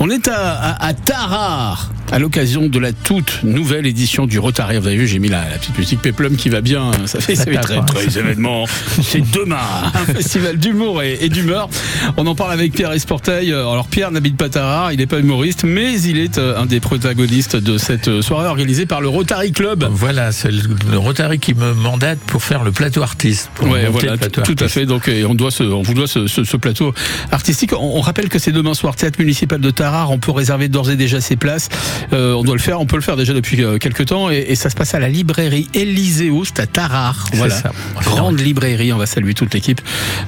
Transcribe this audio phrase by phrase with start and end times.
[0.00, 4.78] On est à Tarare à l'occasion de la toute nouvelle édition du Rotary.
[4.78, 6.90] Vous avez vu, j'ai mis la, la petite musique Peplum qui va bien.
[7.06, 8.64] Ça fait, ça fait très, très événement.
[9.02, 9.58] C'est demain,
[9.94, 11.68] un festival d'humour et, et d'humeur.
[12.16, 13.52] On en parle avec Pierre Esporteil.
[13.52, 16.80] Alors Pierre n'habite pas Tarare, il n'est pas humoriste, mais il est euh, un des
[16.80, 19.86] protagonistes de cette soirée organisée par le Rotary Club.
[19.90, 23.50] Voilà, c'est le, le Rotary qui me mandate pour faire le plateau artiste.
[23.54, 24.86] Pour Ouais, voilà, le plateau tout à fait.
[24.86, 26.94] Donc, on doit ce, on vous doit ce, ce- ce plateau
[27.32, 27.72] artistique.
[27.74, 30.10] On, on rappelle que c'est demain soir, théâtre municipal de Tarare.
[30.10, 31.68] On peut réserver d'ores et déjà ses places.
[32.12, 32.80] Euh, on doit le faire.
[32.80, 34.30] On peut le faire déjà depuis euh, quelques temps.
[34.30, 37.26] Et, et ça se passe à la librairie Élyséo, c'est à Tarare.
[37.34, 37.54] Voilà.
[37.54, 37.72] ça.
[38.02, 38.92] Grande librairie.
[38.92, 39.80] On va saluer toute l'équipe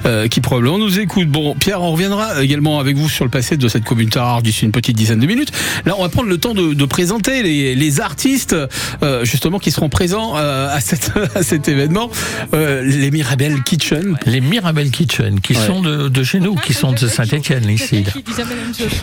[0.05, 1.27] euh, qui probablement nous écoute.
[1.29, 4.65] Bon, Pierre, on reviendra également avec vous sur le passé de cette commune Tarare d'ici
[4.65, 5.51] une petite dizaine de minutes.
[5.85, 8.55] Là, on va prendre le temps de, de présenter les, les artistes
[9.03, 12.09] euh, justement qui seront présents euh, à, cette, à cet événement.
[12.53, 14.17] Euh, les Mirabel Kitchen.
[14.25, 15.67] Les Mirabel Kitchen, qui Ouais.
[15.67, 18.03] sont de, de chez nous, qui sont de Saint-Etienne, ici.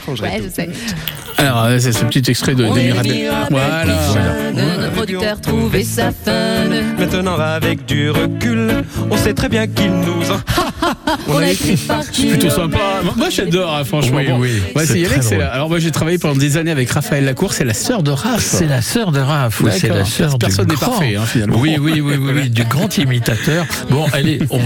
[0.08, 0.68] Ouais, je sais.
[1.36, 3.30] Alors, c'est ce petit extrait de, On est Mirabel.
[3.50, 3.84] Voilà.
[4.54, 6.32] Notre producteur trouvait sa fun.
[6.98, 10.38] Maintenant avec du recul, on sait très bien qu'il nous en...
[11.28, 12.78] On a écrit par C'est plutôt sympa.
[13.16, 14.18] Moi, j'adore, hein, franchement.
[14.18, 15.42] Oui, Bon, oui, ouais, c'est Yannick, drôle.
[15.42, 17.52] Alors, moi, j'ai travaillé pendant des années avec Raphaël Lacour.
[17.52, 18.42] C'est la sœur de Raph.
[18.42, 21.58] C'est la sœur de Raph, oui, c'est la sœur Personne n'est parfait, hein, finalement.
[21.58, 23.64] Oui, oui, oui, oui, oui, du grand imitateur.
[23.90, 24.60] Bon, elle est, on,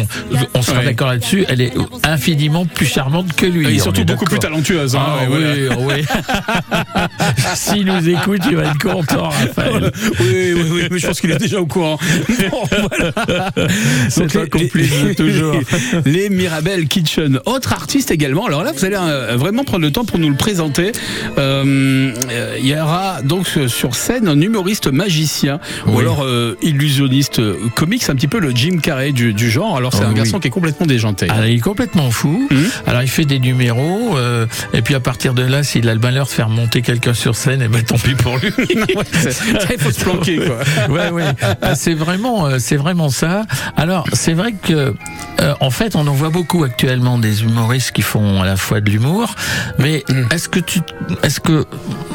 [0.55, 0.87] on sera Ouais.
[0.87, 1.73] d'accord là-dessus, elle est
[2.05, 3.77] infiniment plus charmante que lui.
[3.77, 4.97] Et on surtout beaucoup plus talentueuse.
[4.97, 5.53] hein, Ah, ouais, voilà.
[5.79, 6.05] oui,
[7.39, 7.45] oui.
[7.83, 9.91] S'il nous écoute, il va être content, Raphaël.
[10.21, 11.99] Oui, oui, oui, mais je pense qu'il est déjà au courant.
[12.51, 13.51] Bon, voilà.
[14.09, 15.57] C'est un les- complice toujours.
[16.05, 17.41] Les Mirabel Kitchen.
[17.47, 18.47] Autre artiste également.
[18.47, 20.93] Alors là, vous allez euh, vraiment prendre le temps pour nous le présenter.
[21.39, 27.41] Euh, euh, il y aura donc sur scène un humoriste magicien ou alors euh, illusionniste
[27.75, 28.03] comique.
[28.03, 29.77] C'est un petit peu le Jim Carrey du, du genre.
[29.77, 30.17] Alors c'est Oh, un oui.
[30.17, 31.29] garçon qui est complètement déjanté.
[31.31, 32.49] Alors, il est complètement fou.
[32.51, 32.67] Mhm.
[32.87, 34.17] Alors, il fait des numéros.
[34.17, 37.15] euh, et puis, à partir de là, s'il a le malheur de faire monter quelqu'un
[37.15, 38.51] sur scène, et ben, tant pis pour lui.
[39.13, 39.31] Ça,
[39.73, 40.59] il faut se planquer, quoi.
[40.95, 41.25] ouais, ouais.
[41.63, 43.45] Ah, C'est vraiment, euh, c'est vraiment ça.
[43.77, 44.95] Alors, c'est vrai que,
[45.41, 48.81] euh, en fait, on en voit beaucoup actuellement des humoristes qui font à la fois
[48.81, 49.35] de l'humour,
[49.79, 50.25] mais Mm.
[50.33, 50.81] est-ce que tu,
[51.23, 51.65] est-ce que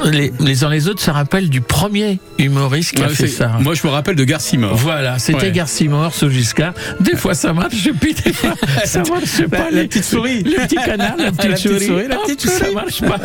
[0.05, 3.37] les, les uns les autres se rappellent du premier humoriste qui a Ouais, fait c'est-
[3.37, 3.57] ça?
[3.59, 4.75] Moi, je me rappelle de Garcimore.
[4.75, 5.51] Voilà, c'était Ouais.
[5.51, 6.73] Garcimore, ce Giscard.
[6.99, 8.53] Des fois ça marche, et puis des fois
[8.85, 9.69] ça marche pas.
[9.71, 10.43] la Les- petite souris.
[10.43, 11.85] Le petit canard, la petite, La petite souris.
[11.87, 12.75] souris, la petite Ça souris.
[12.75, 13.19] marche pas.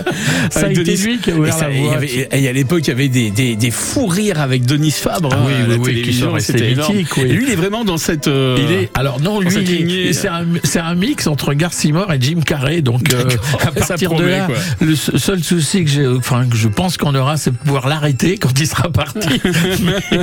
[0.50, 1.96] Ça a été lui qui a ouvert ça, la voie.
[2.30, 5.36] Et à l'époque, il y avait des, des, des fous rires avec Denis Fabre Ah
[5.38, 6.26] hein, oui, oui, oui, qui télévision.
[6.28, 6.94] sont restés C'était énorme.
[6.96, 7.22] mythiques, oui.
[7.24, 8.28] Et lui, il est vraiment dans cette.
[8.28, 12.18] euh, Il est, alors non, lui, il c'est un, c'est un mix entre Garcimore et
[12.20, 12.82] Jim Carrey.
[12.82, 13.24] Donc, euh,
[13.60, 14.56] à partir de là, quoi.
[14.80, 17.88] le se- seul souci que j'ai, enfin, que je pense qu'on aura, c'est de pouvoir
[17.88, 19.40] l'arrêter quand il sera parti.
[19.84, 20.20] mais,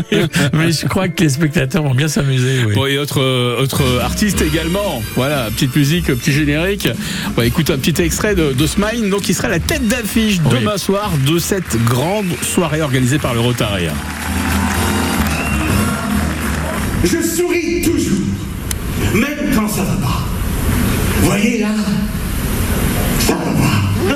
[0.53, 2.63] mais je crois que les spectateurs vont bien s'amuser.
[2.67, 2.73] Oui.
[2.75, 5.01] Bon, et autre, euh, autre artiste également.
[5.15, 6.87] Voilà, petite musique, petit générique.
[7.27, 10.39] On va écouter un petit extrait de, de Smile, donc qui sera la tête d'affiche
[10.51, 13.87] demain soir de cette grande soirée organisée par le Rotary.
[17.03, 18.25] Je souris toujours,
[19.13, 20.23] même quand ça va pas.
[21.21, 21.69] Voyez là,
[23.19, 24.15] ça va pas.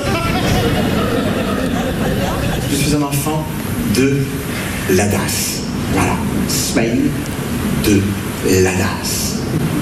[2.70, 3.46] Je suis un enfant
[3.96, 4.18] de
[4.90, 5.62] l'ADAS.
[5.92, 6.16] Voilà,
[6.48, 7.10] Smile
[7.84, 8.00] de
[8.62, 9.38] l'ADAS.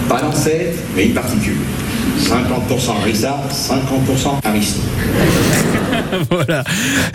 [0.09, 1.57] Pas l'ancêtre, mais une particule.
[2.21, 4.81] 50% Rissa, 50% Aristo.
[6.31, 6.65] voilà.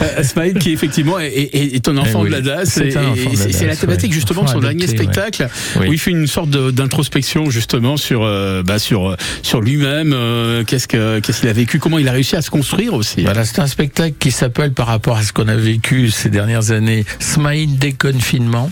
[0.02, 2.66] Euh, Smile qui effectivement est, est- est un enfant Eh oui, de la DAS.
[2.66, 4.16] c'est et- un enfant de la c'est c'est la DAS, thématique ouais.
[4.16, 4.88] justement de son dernier ouais.
[4.88, 5.48] spectacle
[5.80, 5.88] Oui.
[5.90, 10.14] où il fait une sorte d'introspection justement sur euh, bah, sur sur lui-même.
[10.14, 13.22] euh, qu'est-ce que qu'est-ce qu'il a vécu, comment il a réussi à se construire aussi.
[13.24, 16.72] Voilà, c'est un spectacle qui s'appelle, par rapport à ce qu'on a vécu ces dernières
[16.72, 18.72] années, Smile déconfinement.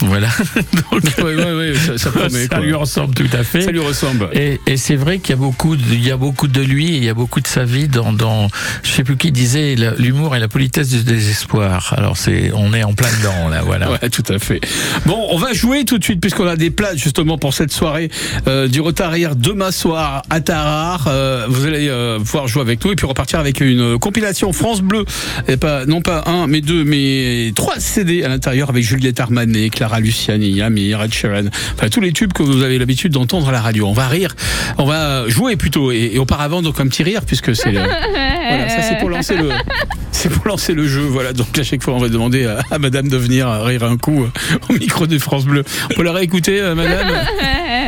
[0.00, 0.28] Voilà.
[0.92, 2.42] Donc, Ouais, ouais, ouais, ça, ça promet.
[2.44, 2.60] ça quoi.
[2.60, 3.60] lui ressemble tout à fait.
[3.62, 4.28] Ça lui ressemble.
[4.32, 6.94] Et, et c'est vrai qu'il y a beaucoup, de, il y a beaucoup de lui
[6.94, 8.48] et il y a beaucoup de sa vie dans, dans
[8.82, 11.94] je sais plus qui disait la- l'humour et la politesse du désespoir.
[11.96, 13.90] Alors c'est, on est en plein dedans là, voilà.
[14.02, 14.60] Ouais, tout à fait.
[15.06, 18.08] Bon, on va jouer tout de suite puisqu'on a des places justement pour cette soirée
[18.46, 21.06] euh, du Rotarir demain soir à Tarare.
[21.08, 24.80] Euh, vous allez euh, pouvoir jouer avec nous et puis repartir avec une compilation France
[24.80, 25.04] Bleu
[25.48, 29.70] et pas non pas un mais deux mais trois CD à l'intérieur avec Juliette Armanet,
[29.70, 33.52] Clara Luciani, Yami, Red Sheeran, enfin tous les tubes que vous avez l'habitude d'entendre à
[33.52, 33.88] la radio.
[33.88, 34.34] On va rire,
[34.78, 38.82] on va jouer plutôt et, et auparavant donc un petit rire puisque c'est voilà ça
[38.82, 39.49] c'est pour lancer le
[40.12, 43.08] c'est pour lancer le jeu voilà donc à chaque fois on va demander à, Madame
[43.08, 44.28] de venir rire un coup euh,
[44.68, 45.64] au micro de France Bleu.
[45.98, 47.08] On la réécouter euh, Madame?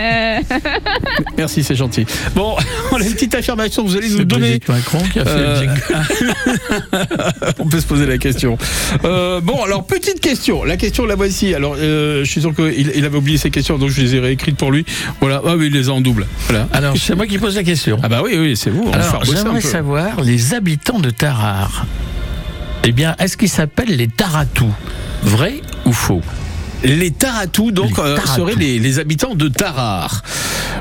[1.39, 2.07] Merci, c'est gentil.
[2.35, 2.57] Bon,
[2.93, 3.85] on a une petite affirmation.
[3.85, 4.59] Vous allez nous C'est donner.
[4.59, 5.67] Brigitte Macron qui a fait Euh,
[6.21, 6.33] le.
[7.59, 8.57] On peut se poser la question.
[9.05, 10.65] Euh, bon, alors petite question.
[10.65, 11.55] La question, la voici.
[11.55, 14.21] Alors, euh, je suis sûr qu'il il avait oublié ses questions, donc je les ai
[14.21, 14.85] réécrites pour lui.
[15.21, 15.41] Voilà.
[15.47, 16.27] Ah oui, il les a en double.
[16.49, 16.69] Voilà.
[16.73, 17.99] Alors, c'est moi qui pose la question.
[18.03, 18.89] Ah bah oui, oui, c'est vous.
[18.93, 21.87] Alors, j'aimerais savoir, les habitants de Tarare,
[22.85, 24.73] eh bien, est-ce qu'ils s'appellent les Taratous?
[25.23, 26.21] Vrai ou faux?
[26.85, 28.35] Les Taratous, donc, Les euh, Taratous.
[28.37, 30.23] seraient les, les habitants de Tarare.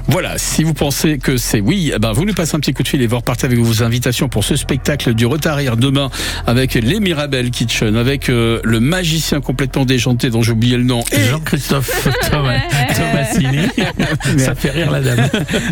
[0.08, 2.84] Voilà, si vous pensez que c'est oui, eh ben vous nous passez un petit coup
[2.84, 6.10] de fil et vous repartez avec vos invitations pour ce spectacle du Retarir demain
[6.48, 11.04] avec les Mirabel Kitchen, avec euh, le magicien complètement déjanté dont j'ai oublié le nom.
[11.12, 12.60] Et Jean-Christophe Thomas,
[12.96, 13.68] Tomassini.
[14.38, 15.30] Ça fait rire la dame.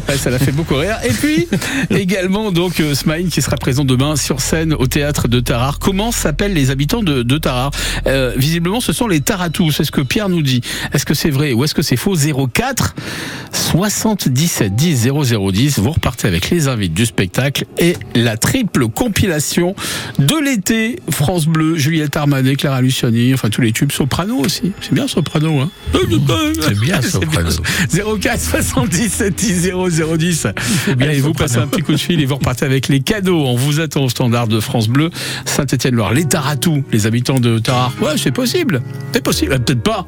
[0.08, 0.98] Ouais, ça l'a fait beaucoup rire.
[1.04, 1.48] Et puis
[1.90, 2.94] également donc euh,
[3.32, 5.80] qui sera présent demain sur scène au théâtre de Tarare.
[5.80, 7.72] Comment s'appellent les habitants de, de Tarare?
[8.08, 9.72] Euh, Visiblement, ce sont les Taratous.
[9.72, 10.62] C'est ce que Pierre nous dit.
[10.92, 12.16] Est-ce que c'est vrai ou est-ce que c'est faux?
[12.54, 12.96] 04
[13.52, 15.80] 77 10 0010.
[15.80, 19.76] Vous repartez avec les invités du spectacle et la triple compilation
[20.18, 21.00] de l'été.
[21.12, 23.92] France Bleu, Juliette Armanet, Clara Luciani, enfin tous les tubes.
[23.92, 24.72] Soprano aussi.
[24.82, 25.60] C'est bien Soprano.
[25.60, 25.70] Hein
[26.62, 27.50] C'est bien, Soprano.
[28.20, 30.48] 04 77 10 0010.
[30.98, 31.34] bien, Allez, vous Soprano.
[31.34, 33.46] passez un petit coup de fil et vous repartez avec les cadeaux.
[33.46, 35.10] On vous attend au standard de France Bleu,
[35.46, 36.14] Saint-Étienne-Loire.
[36.14, 37.94] Les Taratous, les habitants de Tarare.
[38.02, 38.82] Ouais, c'est possible.
[39.14, 39.54] C'est possible.
[39.56, 40.08] Ah, Peut-être pas.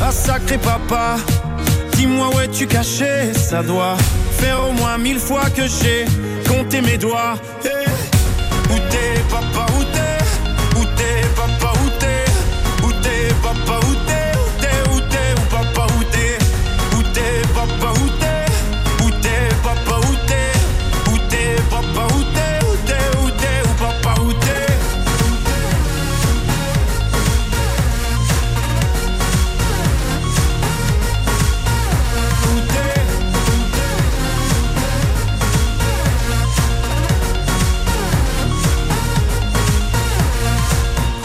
[0.00, 1.16] Ah sacré papa.
[1.92, 3.32] Dis-moi où es-tu caché?
[3.34, 3.96] Ça doit
[4.38, 6.04] faire au moins mille fois que j'ai
[6.48, 7.34] compté mes doigts.
[7.64, 7.68] Eh,
[8.72, 10.05] Où t'es, papa, où t'es?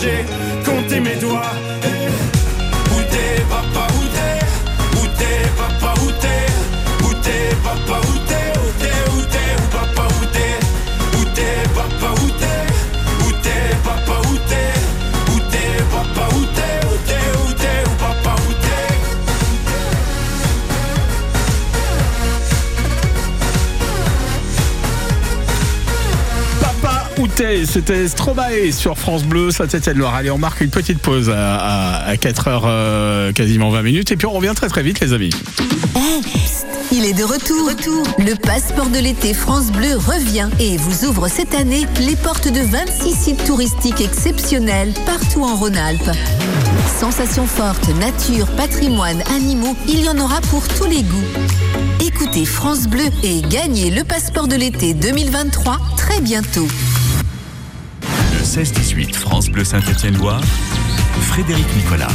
[0.00, 0.65] j'ai
[27.36, 30.14] C'était Stromae sur France Bleu, Saint-Etienne-Loire.
[30.14, 34.32] Allez, on marque une petite pause à, à, 4h, quasiment 20 minutes, et puis on
[34.32, 35.28] revient très très vite, les amis.
[35.96, 38.04] Eh, psst, il est de retour.
[38.18, 42.60] Le passeport de l'été France Bleu revient et vous ouvre cette année les portes de
[42.60, 46.10] 26 sites touristiques exceptionnels partout en Rhône-Alpes.
[46.98, 51.26] Sensations fortes, nature, patrimoine, animaux, il y en aura pour tous les goûts.
[52.00, 56.66] Écoutez France Bleu et gagnez le passeport de l'été 2023 très bientôt.
[58.56, 60.40] Le 16-18 France Bleu Saint-Étienne-Loire,
[61.20, 62.08] Frédéric Nicolas.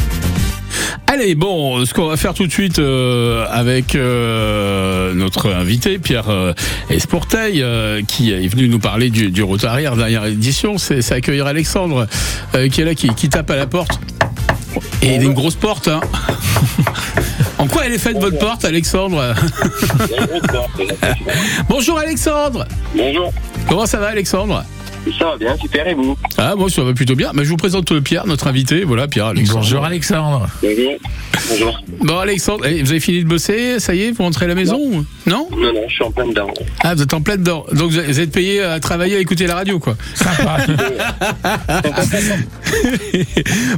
[1.05, 6.29] Allez, bon, ce qu'on va faire tout de suite euh, avec euh, notre invité Pierre
[6.29, 6.53] euh,
[6.89, 12.07] Esporteil, euh, qui est venu nous parler du, du Rotarière dernière édition, c'est accueillir Alexandre
[12.55, 13.99] euh, qui est là, qui, qui, tape à la porte.
[15.03, 15.89] Et il a une grosse porte.
[15.89, 16.01] Hein.
[17.59, 19.35] en quoi elle est faite votre porte, Alexandre?
[21.69, 22.65] Bonjour Alexandre.
[22.95, 23.31] Bonjour.
[23.69, 24.63] Comment ça va, Alexandre?
[25.17, 27.31] Ça va bien, super, et vous Ah, moi, ça va plutôt bien.
[27.33, 28.83] Mais je vous présente Pierre, notre invité.
[28.83, 29.61] Voilà, Pierre Alexandre.
[29.61, 30.47] Bonjour, Alexandre.
[30.61, 30.91] Bonjour.
[31.49, 31.83] Bonjour.
[32.01, 34.79] Bon, Alexandre, vous avez fini de bosser Ça y est, vous rentrez à la maison
[35.25, 36.53] Non Non, non, je suis en plein dedans.
[36.81, 37.65] Ah, vous êtes en plein dedans.
[37.73, 39.95] Donc, vous êtes payé à travailler, à écouter la radio, quoi.
[40.13, 40.57] Sympa.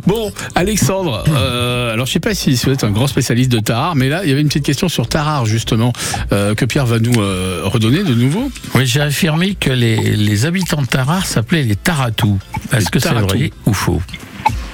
[0.06, 3.96] bon, Alexandre, euh, alors, je sais pas si vous êtes un grand spécialiste de Tarare,
[3.96, 5.94] mais là, il y avait une petite question sur Tarare, justement,
[6.32, 8.52] euh, que Pierre va nous euh, redonner de nouveau.
[8.76, 12.40] Oui, j'ai affirmé que les, les habitants de Tarare s'appelait les Taratous.
[12.72, 14.02] Est-ce que c'est vrai ou faux?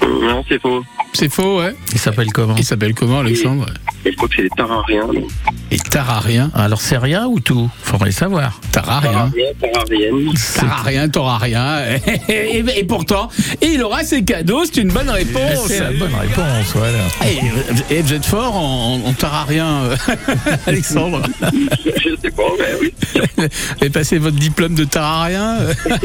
[0.01, 0.83] Non, c'est faux.
[1.13, 1.75] C'est faux, ouais.
[1.91, 3.65] Il s'appelle comment Il s'appelle comment, Alexandre
[4.05, 5.07] Je crois que c'est les Tarariens.
[5.71, 7.69] Et Tarariens Alors c'est rien ou tout?
[7.83, 8.59] Faudrait savoir.
[8.71, 9.31] Tararien.
[9.59, 10.33] Tararienne.
[10.55, 11.79] Tararien, Tararien.
[12.29, 13.29] Et, et, pourtant,
[13.61, 15.67] il aura ses cadeaux, c'est une bonne réponse.
[15.67, 16.99] C'est la bonne réponse, voilà.
[17.89, 19.89] Et, et vous êtes fort en, en Tararien,
[20.67, 22.93] Alexandre Je sais pas, mais oui.
[23.37, 23.43] Vous
[23.81, 25.57] avez passé votre diplôme de Tararien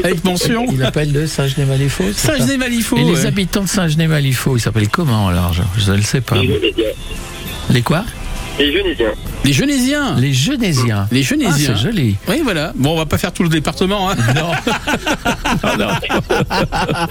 [0.03, 2.97] avec mention Il appelle de Saint-Gené-Malifaux Saint-Gené-Malifaux.
[2.97, 3.11] Et ouais.
[3.11, 6.37] les habitants de Saint-Gené-Malifaux, ils s'appellent comment alors Je ne le sais pas.
[7.69, 8.05] Les quoi?
[8.57, 9.11] Les Genésiens.
[9.43, 10.15] Les Genésiens.
[10.17, 11.07] Les Genésiens.
[11.11, 11.73] Les Genésiens.
[11.75, 12.15] Ah, c'est joli.
[12.29, 12.71] Oui, voilà.
[12.75, 14.09] Bon, on va pas faire tout le département.
[14.09, 14.15] Hein.
[14.33, 14.51] Non.
[15.77, 17.07] non, non.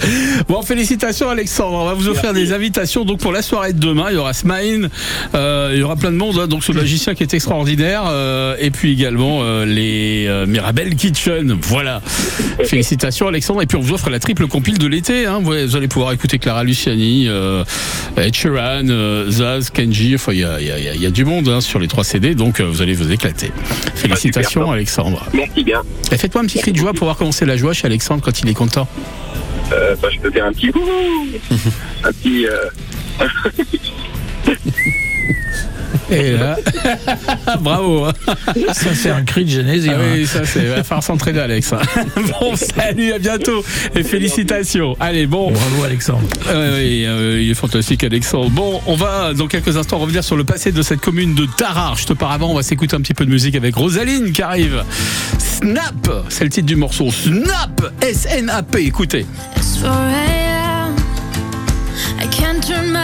[0.48, 1.76] bon, félicitations Alexandre.
[1.76, 4.06] On va vous offrir des invitations donc pour la soirée de demain.
[4.08, 4.88] Il y aura Smine,
[5.34, 6.38] euh, il y aura plein de monde.
[6.38, 10.94] Hein, donc ce magicien qui est extraordinaire, euh, et puis également euh, les euh, Mirabelle
[10.94, 11.58] Kitchen.
[11.60, 12.00] Voilà.
[12.64, 13.60] félicitations Alexandre.
[13.60, 15.26] Et puis on vous offre la triple compile de l'été.
[15.26, 15.40] Hein.
[15.42, 17.64] Vous, vous allez pouvoir écouter Clara Luciani, euh,
[18.16, 20.14] Ed Sheeran, euh, Zaz, Kenji.
[20.14, 21.88] Enfin, il y a, il y, a, il y a du monde hein, sur les
[21.88, 22.35] trois CD.
[22.35, 23.53] Donc euh, vous allez vous éclater.
[23.95, 24.71] Félicitations.
[24.71, 25.26] Alexandre.
[25.33, 25.83] Merci bien.
[26.12, 28.23] Et Faites-moi un petit cri de joie pour voir comment c'est la joie chez Alexandre
[28.23, 28.88] quand il est content.
[29.73, 30.71] Euh, bah, je peux faire un petit
[32.05, 32.47] un petit.
[32.47, 32.69] Euh...
[36.11, 36.56] Et là,
[37.61, 38.04] bravo.
[38.04, 38.12] hein.
[38.73, 39.94] Ça, c'est un cri de Genésien.
[39.96, 40.64] Ah oui, ça c'est.
[40.66, 41.73] Va falloir s'entraîner, Alex.
[41.73, 41.78] hein.
[42.40, 44.96] Bon, salut, à bientôt et félicitations.
[45.00, 45.50] Allez, bon.
[45.50, 46.26] Bravo, Alexandre.
[46.49, 48.50] Euh, oui, euh, il est fantastique, Alexandre.
[48.50, 51.96] Bon, on va dans quelques instants revenir sur le passé de cette commune de Tarare.
[51.96, 54.82] Juste auparavant, on va s'écouter un petit peu de musique avec Rosaline qui arrive.
[55.38, 57.11] Snap, c'est le titre du morceau.
[57.11, 58.78] Snap, S-N-A-P.
[58.84, 59.25] Écoutez.
[59.56, 60.94] It's 4 a.m.
[62.20, 63.03] I can't turn my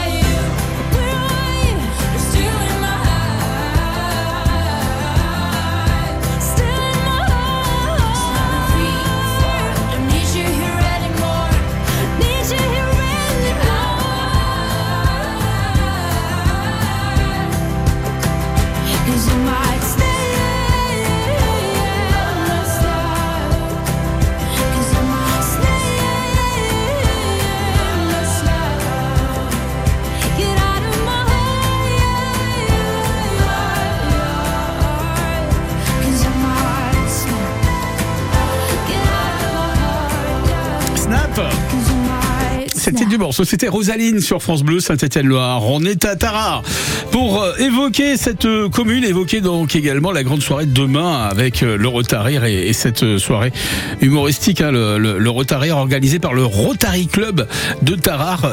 [42.83, 45.69] C'était du morceau, c'était Rosaline sur France Bleu Saint-Étienne-Loire.
[45.69, 46.63] On est à Tarare
[47.11, 51.61] pour euh, évoquer cette euh, commune, évoquer donc également la grande soirée de demain avec
[51.61, 53.53] euh, le Rotarir et, et cette soirée
[54.01, 57.47] humoristique, hein, le, le, organisé par le Rotary Club
[57.83, 58.51] de Tarare.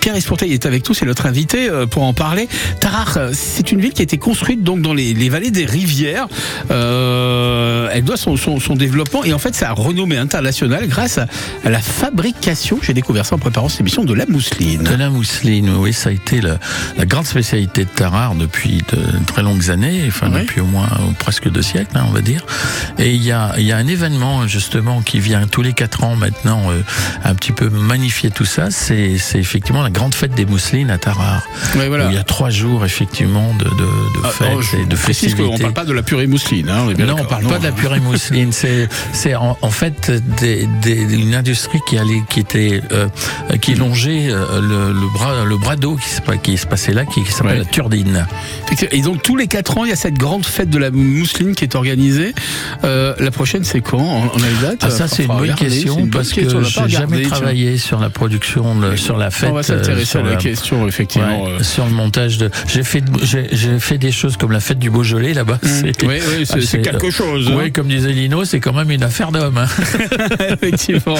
[0.00, 2.48] Pierre Esporteil est avec nous, c'est notre invité pour en parler.
[2.78, 6.28] Tarare, c'est une ville qui a été construite donc dans les, vallées des rivières.
[6.70, 8.36] Elle doit son,
[8.76, 11.26] développement et en fait ça a renommé international grâce à,
[11.64, 14.82] à la fabrication, j'ai découvert ça en préparant cette émission, de la mousseline.
[14.82, 16.58] De la mousseline, oui, ça a été la,
[16.98, 20.42] la grande spécialité de Tarare depuis de très longues années, enfin Oui.
[20.42, 22.44] depuis au moins euh, presque deux siècles, hein, on va dire.
[22.98, 26.14] Et il y a, y a un événement justement qui vient tous les quatre ans
[26.14, 26.82] maintenant, euh,
[27.24, 28.70] un petit peu magnifier tout ça.
[28.70, 31.42] C'est effectivement la grande fête des mousselines à Tarare.
[31.76, 32.08] Ouais, voilà.
[32.08, 34.84] Où il y a trois jours effectivement de, de, de Ah, fêtes oh, je et
[34.86, 35.62] de précise qu'on festivités.
[35.62, 36.68] parle pas de la purée mousseline.
[36.68, 37.28] Hein, on est bien Non, on d'accord.
[37.40, 38.52] parle pas de la purée mousseline.
[38.58, 43.06] C'est, c'est en, en fait des, des- une industrie qui allait, qui était, euh,
[43.60, 46.92] qui longeait euh, le, le bras, le bras d'eau qui se, pa- qui se passait
[46.92, 47.58] là, qui, qui s'appelle Ouais.
[47.58, 48.26] la Turdine.
[48.92, 51.54] Et donc tous les 4 ans, il y a cette grande fête de la mousseline
[51.54, 52.34] qui est organisée.
[52.84, 56.06] Euh, la prochaine, c'est quand On a une date Ah, ça, c'est une bonne question
[56.08, 59.50] parce que n'a pas j'ai jamais travaillé sur la production, sur la fête.
[59.50, 61.44] On va euh, s'intéresser à la la- question, effectivement.
[61.44, 61.62] Ouais, euh.
[61.62, 62.50] sur le montage de.
[62.66, 65.58] J'ai fait, j'ai, j'ai fait des choses comme la fête du Beaujolais là-bas.
[65.62, 67.54] C'est- Oui, oui, c'est- ah, quelque chose, hein.
[67.58, 69.58] Oui, comme disait Lino, c'est quand même une affaire d'homme.
[69.58, 69.66] hein.
[70.50, 71.16] Effectivement.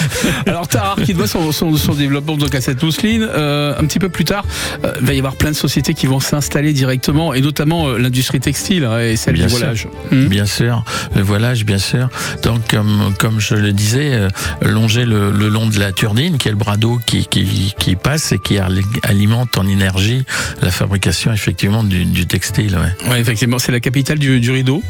[0.46, 3.26] Alors Tarare qui doit son, son, son développement donc à cette mousseline.
[3.28, 4.44] Euh, un petit peu plus tard,
[4.84, 7.98] euh, il va y avoir plein de sociétés qui vont s'installer directement, et notamment euh,
[7.98, 9.58] l'industrie textile hein, et celle Bien du sûr.
[9.58, 9.88] voilage.
[10.10, 10.26] Hmm.
[10.26, 12.08] Bien sûr, le voilage, bien sûr.
[12.42, 14.28] Donc, comme, comme je le disais, euh,
[14.62, 17.96] longer le, le long de la Turdine, qui est le bras d'eau qui, qui, qui
[17.96, 20.24] passe et qui ali- alimente en énergie
[20.62, 22.76] la fabrication effectivement du, du textile.
[22.76, 23.10] Ouais.
[23.10, 24.82] Ouais, effectivement, c'est la capitale du, du rideau.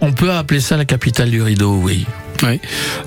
[0.00, 2.06] On peut appeler ça la capitale du rideau, oui.
[2.42, 2.60] Ouais.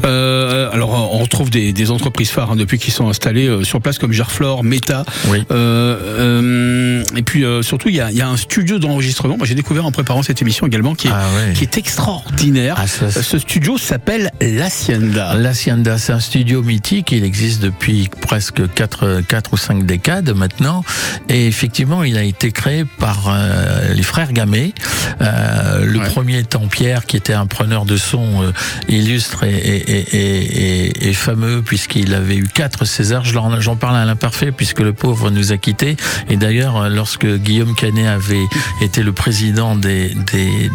[0.06, 3.82] Euh, alors on retrouve des, des entreprises phares hein, depuis qu'ils sont installés euh, sur
[3.82, 5.04] place comme Gerflor, Meta.
[5.30, 5.44] Oui.
[5.52, 9.38] Euh, euh, et puis euh, surtout il y a, y a un studio d'enregistrement.
[9.38, 11.54] Moi j'ai découvert en préparant cette émission également qui est, Ah ouais.
[11.54, 12.76] qui est extraordinaire.
[12.78, 15.36] Ah, ça, Ce studio s'appelle l'Hacienda.
[15.36, 17.12] L'Hacienda, c'est un studio mythique.
[17.12, 20.84] Il existe depuis presque 4, quatre ou 5 décades maintenant.
[21.30, 24.74] Et effectivement, il a été créé par euh, les frères Gamet.
[25.22, 26.10] Euh, le Ouais.
[26.10, 28.52] premier étant Pierre, qui était un preneur de son euh,
[28.90, 33.24] illustre et, et, fameux, puisqu'il avait eu quatre Césars.
[33.26, 35.98] J'en parle à l'imparfait, puisque le pauvre nous a quittés.
[36.30, 38.46] Et d'ailleurs, lorsque Guillaume Canet avait
[38.82, 40.16] été le président des,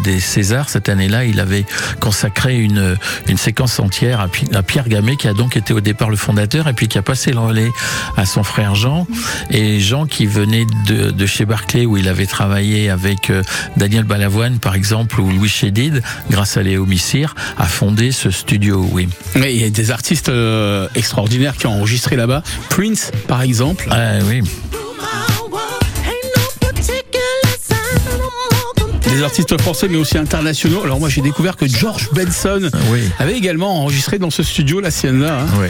[0.03, 1.65] des, Césars, cette année-là, il avait
[1.99, 2.97] consacré une,
[3.37, 6.73] séquence entière à, à Pierre Gamet, qui a donc été au départ le fondateur, et
[6.73, 7.71] puis qui a passé le relais
[8.17, 9.07] à son frère Jean.
[9.49, 13.43] Et Jean, qui venait de, de chez Barclay, où il avait travaillé avec euh,
[13.77, 18.85] Daniel Balavoine, par exemple, ou Louis Chédid, grâce à Léo Missire, a fondé ce studio,
[18.91, 19.07] oui.
[19.35, 22.43] Ouais, il y a des artistes euh, extraordinaires qui ont enregistré là-bas.
[22.69, 23.87] Prince par exemple.
[23.91, 24.41] Ah oui.
[29.09, 30.81] Des artistes français mais aussi internationaux.
[30.83, 33.01] Alors moi j'ai découvert que George Benson Oui.
[33.19, 35.41] avait également enregistré dans ce studio l'Hacienda.
[35.41, 35.45] hein.
[35.59, 35.67] Oui.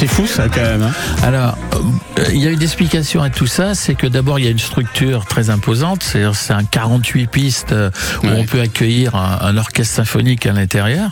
[0.00, 0.82] C'est fou ça quand même.
[0.82, 0.92] hein.
[1.22, 4.48] Alors, euh, il y a une explication à tout ça, c'est que d'abord il y
[4.48, 7.90] a une structure très imposante, c'est c'est un 48 pistes euh,
[8.22, 8.32] où Ouais.
[8.38, 11.10] on peut accueillir un, un orchestre symphonique à l'intérieur,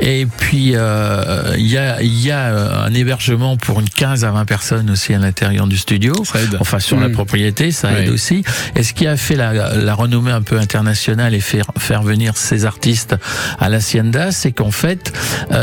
[0.00, 4.30] et puis euh, il y, a, il y a un hébergement pour une 15 à
[4.30, 6.14] 20 personnes aussi à l'intérieur du studio,
[6.60, 7.12] enfin sur la Mm.
[7.12, 8.42] propriété, ça aide aussi.
[8.74, 12.38] Et ce qui a fait la, la renommée un peu internationale et faire, faire venir
[12.38, 13.16] ces artistes
[13.58, 15.12] à l'Hacienda, c'est qu'en fait,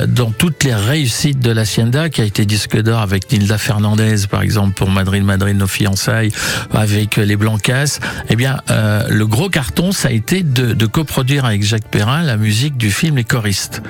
[0.08, 4.42] dans toutes les réussites de l'Hacienda, qui a été discutée d'or avec Nilda Fernandez, par
[4.42, 6.32] exemple, pour Madrid, Madrid, nos fiançailles,
[6.74, 8.00] avec les Blancas.
[8.30, 12.24] Eh bien, euh, le gros carton, ça a été de, de coproduire avec Jacques Perrin
[12.24, 13.82] la musique du film Les choristes.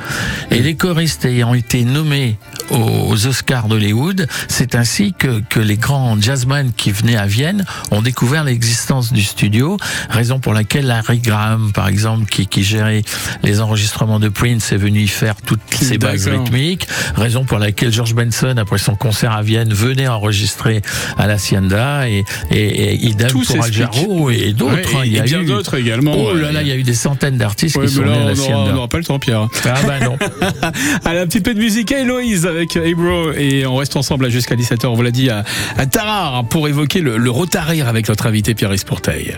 [0.52, 2.38] Et les choristes ayant été nommés
[2.70, 8.02] aux Oscars d'Hollywood, c'est ainsi que, que les grands jazzmen qui venaient à Vienne ont
[8.02, 9.78] découvert l'existence du studio,
[10.10, 13.04] raison pour laquelle Harry Graham, par exemple, qui, qui gérait
[13.44, 17.92] les enregistrements de Prince, est venu y faire toutes ses bases rythmiques, raison pour laquelle
[17.92, 20.82] George Benson, après son concert à Vienne, venait enregistrer
[21.18, 24.76] à l'Hacienda, et, et, et idem Tout pour et d'autres.
[24.76, 25.02] Ouais, hein.
[25.06, 26.14] Il y a bien eu- d'autres également.
[26.18, 28.20] Oh là là, il y a eu des centaines d'artistes Ouais, qui sont là, venus
[28.20, 28.54] à on l'Hacienda.
[28.58, 29.48] n'aura- on n'aura pas le temps, Pierre.
[29.66, 30.18] Ah bah non.
[31.06, 34.56] Allez, un petit peu de musique à Héloïse avec Ebro et on reste ensemble jusqu'à
[34.56, 35.46] 17h, on vous l'a dit, à,
[35.78, 39.38] à Tarare pour évoquer le, le rotarir avec notre invité Pierre Esporteil.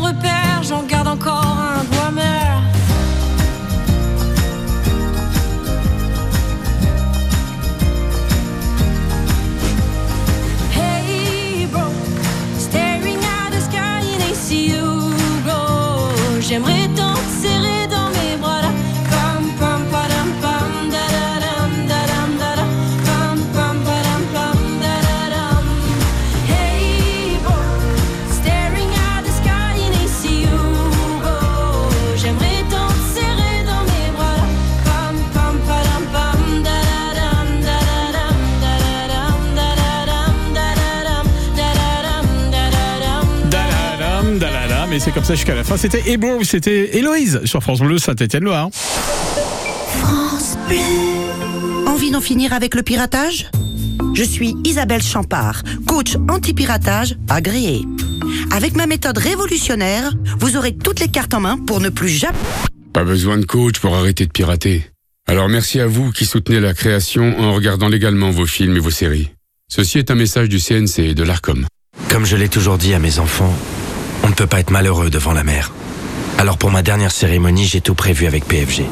[0.00, 0.97] Repère, j'en garde
[45.28, 45.76] ça jusqu'à la fin.
[45.76, 48.70] C'était Ebro, c'était Héloïse sur France Bleu Saint-Étienne-Loire.
[51.86, 53.50] Envie d'en finir avec le piratage?
[54.14, 57.82] Je suis Isabelle Champard, coach anti-piratage agréée.
[58.52, 62.38] Avec ma méthode révolutionnaire, vous aurez toutes les cartes en main pour ne plus jamais...
[62.94, 64.86] Pas besoin de coach pour arrêter de pirater.
[65.26, 68.90] Alors merci à vous qui soutenez la création en regardant légalement vos films et vos
[68.90, 69.28] séries.
[69.70, 71.66] Ceci est un message du CNC et de l'ARCOM.
[72.08, 73.54] Comme je l'ai toujours dit à mes enfants,
[74.22, 75.72] on ne peut pas être malheureux devant la mer.
[76.38, 78.84] Alors pour ma dernière cérémonie, j'ai tout prévu avec PFG,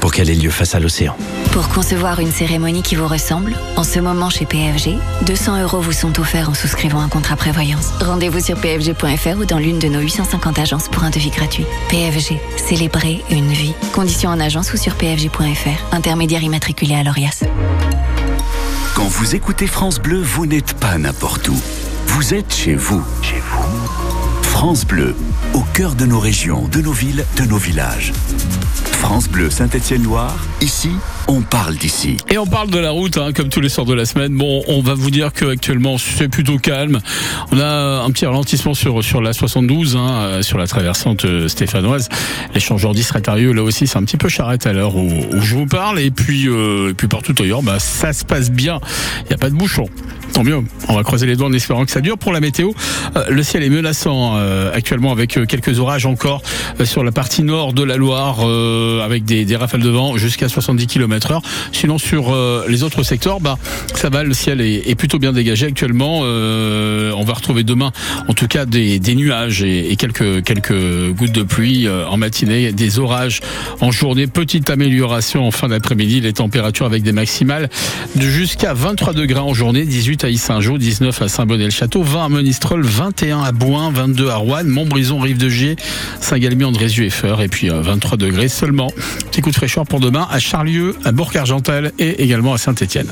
[0.00, 1.16] pour qu'elle ait lieu face à l'océan.
[1.50, 5.92] Pour concevoir une cérémonie qui vous ressemble, en ce moment chez PFG, 200 euros vous
[5.92, 7.90] sont offerts en souscrivant un contrat prévoyance.
[8.00, 11.66] Rendez-vous sur pfg.fr ou dans l'une de nos 850 agences pour un devis gratuit.
[11.88, 13.74] PFG, célébrer une vie.
[13.92, 15.94] Conditions en agence ou sur pfg.fr.
[15.94, 17.44] Intermédiaire immatriculé à l'ORIAS.
[18.94, 21.60] Quand vous écoutez France Bleu, vous n'êtes pas n'importe où.
[22.06, 23.02] Vous êtes chez vous.
[23.22, 24.11] Chez vous.
[24.64, 25.16] France Bleu,
[25.54, 28.12] au cœur de nos régions, de nos villes, de nos villages.
[29.02, 30.90] France Bleu Saint-Étienne-Loire, ici,
[31.26, 32.16] on parle d'ici.
[32.30, 34.36] Et on parle de la route, hein, comme tous les soirs de la semaine.
[34.36, 37.00] Bon, on va vous dire qu'actuellement, c'est plutôt calme.
[37.50, 41.48] On a un petit ralentissement sur, sur la 72, hein, euh, sur la traversante euh,
[41.48, 42.08] stéphanoise.
[42.54, 45.10] L'échangeur d'Isratarieux, là aussi, c'est un petit peu charrette à l'heure où,
[45.40, 45.98] je vous parle.
[45.98, 48.78] Et puis, euh, puis partout ailleurs, bah, ça se passe bien.
[49.22, 49.88] Il n'y a pas de bouchon.
[50.32, 50.62] Tant mieux.
[50.88, 52.16] On va croiser les doigts en espérant que ça dure.
[52.16, 52.70] Pour la météo,
[53.28, 54.36] le ciel est menaçant
[54.72, 56.40] actuellement avec quelques orages encore
[56.84, 58.38] sur la partie nord de la Loire
[59.00, 61.42] avec des, rafales de vent jusqu'à 70 km heure.
[61.72, 63.58] Sinon sur euh, les autres secteurs, bah
[63.94, 64.22] ça va.
[64.22, 66.20] Le ciel est, plutôt bien dégagé actuellement.
[66.22, 67.92] Euh, on va retrouver demain,
[68.28, 72.98] en tout cas, des, nuages et, quelques quelques gouttes de pluie euh, en matinée, des
[72.98, 73.40] orages
[73.80, 74.26] en journée.
[74.26, 76.20] Petite amélioration en fin d'après-midi.
[76.20, 77.68] Les températures avec des maximales
[78.16, 82.82] de jusqu'à 23 degrés en journée, 18 à Issingeau, 19 à Saint-Bonnet-le-Château, 20 à Monistrol,
[82.82, 85.76] 21 à Bouin, 22 à Rouen, Montbrison, Rive de Gier,
[86.20, 88.81] Saint-Galmier, Andrézieux et Feur, et puis euh, 23 degrés seulement.
[89.30, 93.08] Petit coup de fraîcheur pour demain à Charlieu, à Bourg-Argental et également à Saint-Étienne.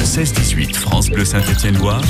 [0.00, 2.02] Le 16-18 France Bleu Saint-Étienne-Loire,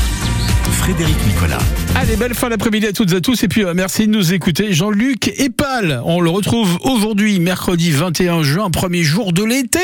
[0.73, 1.59] Frédéric Nicolas.
[1.95, 3.43] Allez, belle fin d'après-midi à toutes et à tous.
[3.45, 4.73] Et puis, euh, merci de nous écouter.
[4.73, 9.79] Jean-Luc Epal, on le retrouve aujourd'hui, mercredi 21 juin, premier jour de l'été.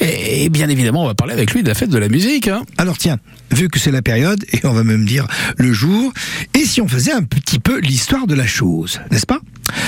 [0.00, 2.48] Et bien évidemment, on va parler avec lui de la fête de la musique.
[2.48, 2.62] hein.
[2.78, 3.18] Alors tiens,
[3.52, 6.12] vu que c'est la période, et on va même dire le jour,
[6.54, 9.40] et si on faisait un petit peu l'histoire de la chose, n'est-ce pas?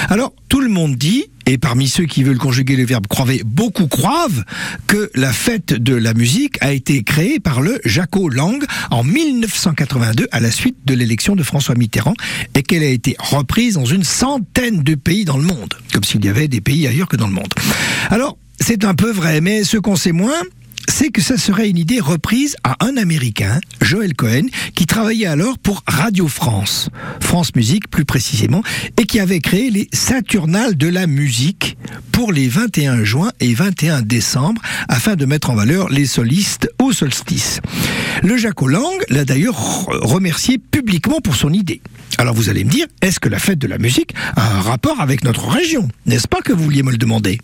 [0.09, 3.89] Alors, tout le monde dit, et parmi ceux qui veulent conjuguer le verbe croiver, beaucoup
[3.89, 4.45] croivent
[4.87, 10.29] que la fête de la musique a été créée par le Jaco Lang en 1982
[10.31, 12.15] à la suite de l'élection de François Mitterrand
[12.55, 16.25] et qu'elle a été reprise dans une centaine de pays dans le monde, comme s'il
[16.25, 17.53] y avait des pays ailleurs que dans le monde.
[18.11, 20.43] Alors, c'est un peu vrai, mais ce qu'on sait moins,
[20.89, 25.59] c'est que ça serait une idée reprise à un Américain, Joel Cohen, qui travaillait alors
[25.59, 26.89] pour Radio France,
[27.21, 28.63] France Musique plus précisément,
[28.99, 31.77] et qui avait créé les Saturnales de la musique
[32.13, 36.93] pour les 21 juin et 21 décembre, afin de mettre en valeur les solistes au
[36.93, 37.61] solstice.
[38.23, 41.81] Le Jaco Lang l'a d'ailleurs re- remercié publiquement pour son idée.
[42.19, 45.01] Alors vous allez me dire, est-ce que la fête de la musique a un rapport
[45.01, 45.89] avec notre région?
[46.07, 47.39] N'est-ce pas que vous vouliez me le demander?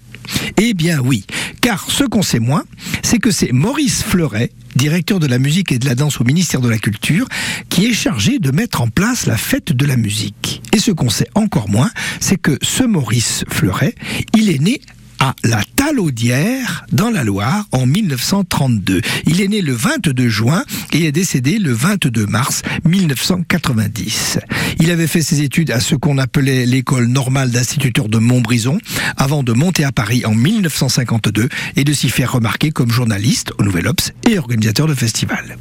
[0.56, 1.24] Eh bien oui,
[1.60, 2.64] car ce qu'on sait moins,
[3.02, 6.60] c'est que c'est Maurice Fleuret, directeur de la musique et de la danse au ministère
[6.60, 7.26] de la Culture,
[7.68, 10.62] qui est chargé de mettre en place la fête de la musique.
[10.72, 13.94] Et ce qu'on sait encore moins, c'est que ce Maurice Fleuret,
[14.34, 14.80] il est né
[15.20, 19.00] à la Talaudière, dans la Loire, en 1932.
[19.26, 24.38] Il est né le 22 juin et est décédé le 22 mars 1990.
[24.80, 28.78] Il avait fait ses études à ce qu'on appelait l'école normale d'instituteurs de Montbrison,
[29.16, 33.62] avant de monter à Paris en 1952 et de s'y faire remarquer comme journaliste au
[33.62, 35.56] Nouvel Obs et organisateur de festivals.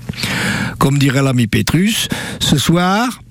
[0.79, 2.07] Comme dirait l'ami Pétrus,
[2.39, 3.21] ce soir,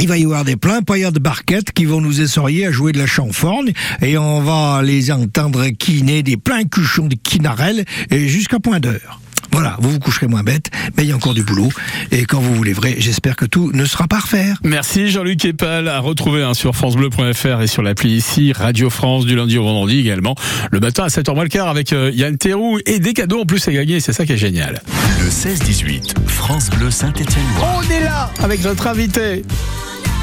[0.00, 2.92] il va y avoir des pleins paillards de barquettes qui vont nous essoriller à jouer
[2.92, 3.70] de la chanforne
[4.02, 9.20] et on va les entendre quiner des pleins cuchons de quinarelles et jusqu'à point d'heure.
[9.54, 11.68] Voilà, vous vous coucherez moins bête, mais il y a encore du boulot.
[12.10, 14.58] Et quand vous voulez vrai, j'espère que tout ne sera pas à refaire.
[14.64, 19.36] Merci Jean-Luc Epal, à retrouver hein, sur francebleu.fr et sur l'appli ici, Radio France du
[19.36, 20.34] lundi au vendredi également,
[20.72, 23.46] le matin à 7h moins le quart avec euh, Yann Terrou et des cadeaux en
[23.46, 24.82] plus à gagner, c'est ça qui est génial.
[25.22, 27.80] Le 16-18 France Bleu Saint-Étienne-Loire.
[27.80, 29.44] On est là avec notre invité.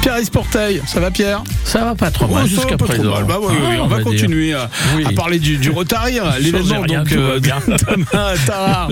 [0.02, 3.12] Pierre Esporteil, ça va Pierre Ça va pas trop mal jusqu'à présent.
[3.14, 3.24] mal.
[3.24, 5.04] Bah oui, oui, Ah, on, va, continuer à, Oui.
[5.06, 7.58] à parler du, du Rotarir, l'événement donc euh, bien.
[7.68, 8.90] demain à Tarare,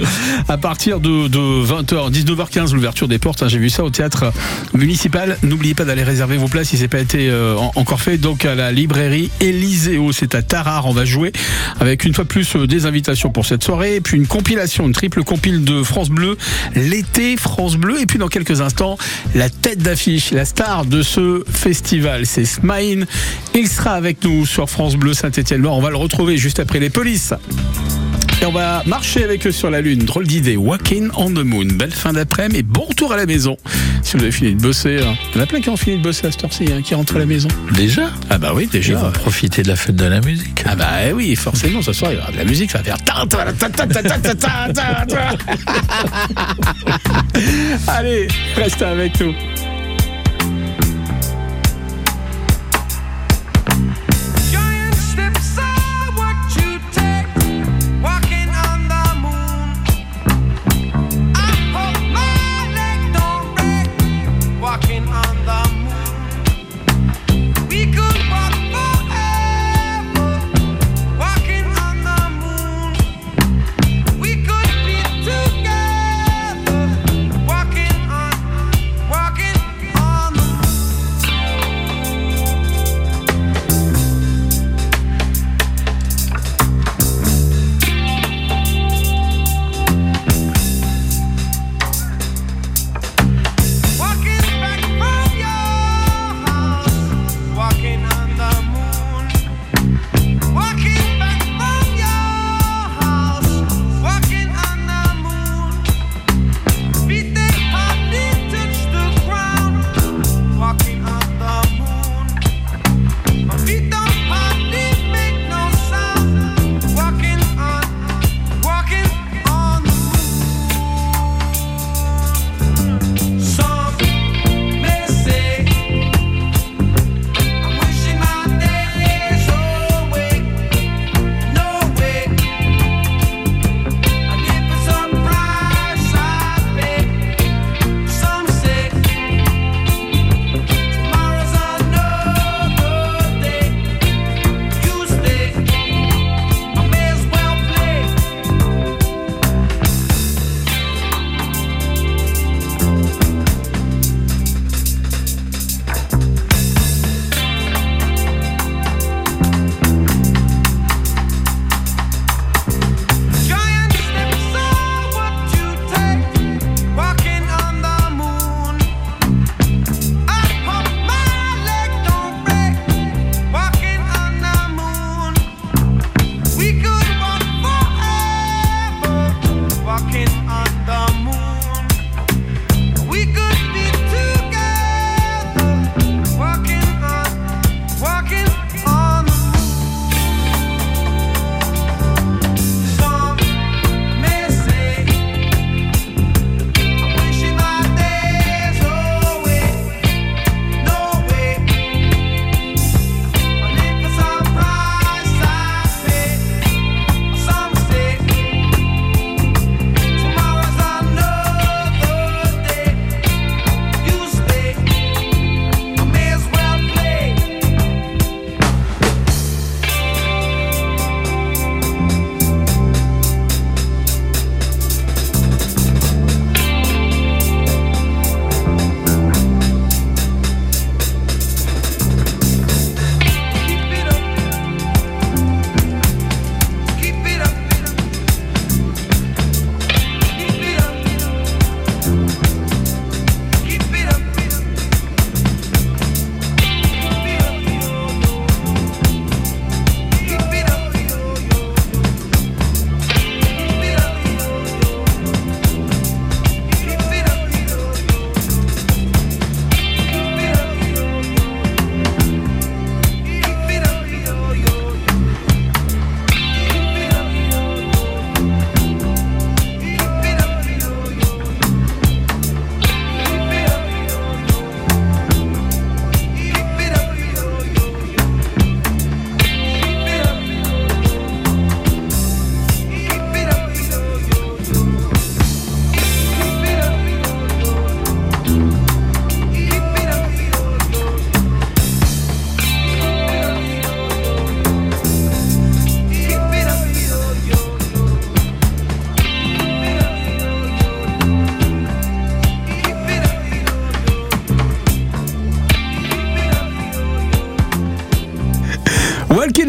[0.49, 3.43] à partir de, de 20h, 19h15, l'ouverture des portes.
[3.43, 4.33] hein, J'ai vu ça au théâtre
[4.73, 5.37] municipal.
[5.43, 8.17] N'oubliez pas d'aller réserver vos places si c'est pas été euh, en- encore fait.
[8.17, 10.87] Donc à la librairie Élyséo, c'est à Tarare.
[10.87, 11.33] On va jouer
[11.81, 14.93] avec une fois plus euh, des invitations pour cette soirée, et puis une compilation, une
[14.93, 16.37] triple compile de France Bleu,
[16.77, 18.97] l'été France Bleu, et puis dans quelques instants
[19.35, 22.27] la tête d'affiche, la star de ce festival.
[22.27, 23.07] C'est Smaïn.
[23.55, 25.77] Il sera avec nous sur France Bleu Saint-Étienne-Loire.
[25.77, 27.35] On va le retrouver juste après les polices.
[28.43, 30.05] Et on va marcher avec eux sur la Lune.
[30.05, 30.57] Drôle d'idée.
[30.57, 31.67] Walking on the Moon.
[31.67, 33.59] Belle fin d'après-midi bon retour à la maison.
[34.03, 35.15] Si vous avez fini de bosser, hein.
[35.33, 37.17] il y en a plein qui ont fini de bosser à cette heure-ci, qui rentrent
[37.17, 37.49] à la maison.
[37.75, 38.95] Déjà Ah bah oui, déjà.
[38.95, 40.65] Ils vont profiter de la fête de la musique.
[40.65, 42.97] Ah bah oui, forcément, ce soir, il y aura de la musique, ça va faire...
[47.87, 49.35] Allez, reste avec nous.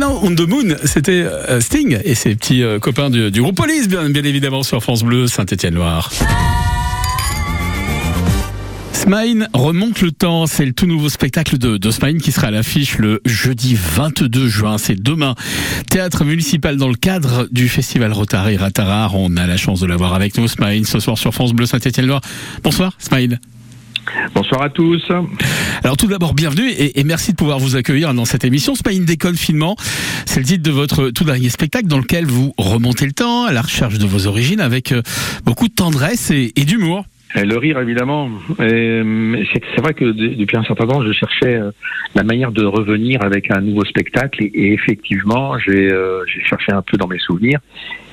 [0.01, 3.87] Walking on the Moon, c'était euh, Sting et ses petits euh, copains du, groupe Police,
[3.87, 6.11] bien, évidemment, sur France Bleu, Saint-Étienne-Loire.
[8.93, 12.97] Smine remonte le temps, c'est le tout nouveau spectacle de, de qui sera à l'affiche
[12.97, 15.35] le jeudi 22 juin, c'est demain.
[15.89, 20.13] Théâtre municipal dans le cadre du festival Rotary Ratarar, on a la chance de l'avoir
[20.13, 22.21] avec nous, Smine, ce soir sur France Bleu Saint-Étienne-Loire.
[22.63, 23.39] Bonsoir Smine.
[24.33, 25.01] Bonsoir à tous.
[25.83, 28.75] Alors tout d'abord, bienvenue et, et merci de pouvoir vous accueillir dans cette émission.
[28.75, 29.75] Smine déconne finement,
[30.25, 33.51] c'est le titre de votre tout dernier spectacle dans lequel vous remontez le temps à
[33.51, 35.01] la recherche de vos origines avec euh,
[35.45, 37.05] beaucoup de tendresse et, et d'humour.
[37.33, 38.29] Le rire, évidemment.
[38.59, 39.01] C'est
[39.73, 41.71] c'est vrai que de- depuis un certain temps, je cherchais euh,
[42.13, 44.43] la manière de revenir avec un nouveau spectacle.
[44.43, 47.59] Et, effectivement, euh, j'ai cherché un peu dans mes souvenirs.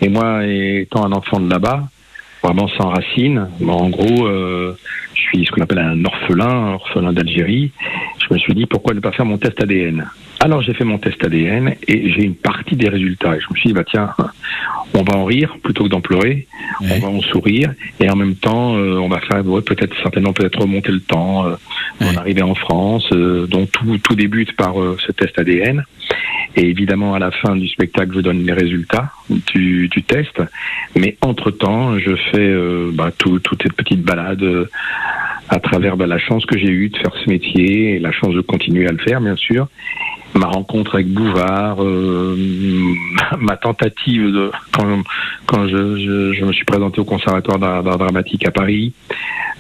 [0.03, 1.89] Et moi, étant un enfant de là-bas,
[2.49, 4.75] vraiment sans racines, bon, en gros, euh,
[5.15, 7.73] je suis ce qu'on appelle un orphelin, un orphelin d'Algérie.
[8.27, 10.07] Je me suis dit, pourquoi ne pas faire mon test ADN
[10.41, 13.37] Alors j'ai fait mon test ADN et j'ai une partie des résultats.
[13.37, 14.15] Et je me suis dit, bah tiens,
[14.95, 16.47] on va en rire plutôt que d'en pleurer.
[16.81, 20.33] On va en sourire et en même temps, euh, on va faire ouais, peut-être certainement
[20.33, 21.47] peut-être remonter le temps.
[21.47, 21.57] Euh,
[22.01, 25.85] On est arrivé en France, euh, donc tout, tout débute par ce test ADN.
[26.59, 30.43] Et évidemment, à la fin du spectacle, je donne les résultats du, test.
[30.97, 34.69] Mais entre-temps, je fais euh, bah, tout- toutes ces petites balades euh,
[35.49, 38.35] à travers bah, la chance que j'ai eue de faire ce métier et la chance
[38.35, 39.69] de continuer à le faire, bien sûr.
[40.35, 42.37] Ma rencontre avec Bouvard, euh,
[43.41, 45.03] ma tentative de quand,
[45.47, 48.93] quand je, je, je me suis présenté au Conservatoire d'art dramatique à Paris.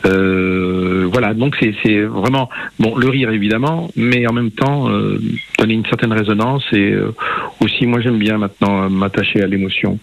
[0.06, 5.20] Euh, voilà, donc c'est vraiment bon le rire évidemment, mais en même temps euh,
[5.58, 6.94] donner une certaine résonance et
[7.60, 9.98] aussi moi j'aime bien maintenant m'attacher à l'émotion.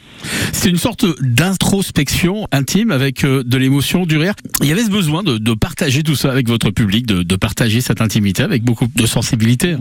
[0.52, 4.34] C'est une sorte d'introspection intime avec de l'émotion, du rire.
[4.62, 7.36] Il y avait ce besoin de, de partager tout ça avec votre public, de, de
[7.38, 9.74] partager cette intimité avec beaucoup de sensibilité.
[9.74, 9.80] hein.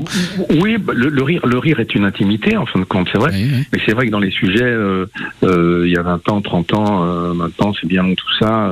[0.76, 3.18] Oui, bah, le, le rire, le rire est une intimité en fin de compte, c'est
[3.18, 3.30] vrai.
[3.72, 5.06] Mais c'est vrai que dans les sujets, euh,
[5.42, 8.70] euh, il y a 20 ans, 30 ans, euh, maintenant c'est bien long tout ça.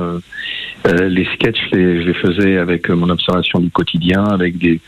[0.85, 4.81] les sketchs, les- je les faisais avec mon observation du quotidien, avec des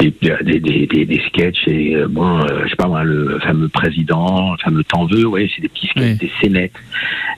[0.00, 0.12] des,
[0.42, 4.58] des, des, des, des sketchs et bon, je sais pas moi, le fameux président, le
[4.58, 6.74] fameux t'en veux, ouais, c'est des petits sketchs, des scénettes.